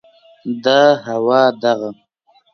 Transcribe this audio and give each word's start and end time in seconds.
دا 0.63 0.81
هوا، 1.05 1.41
دغه 1.63 1.89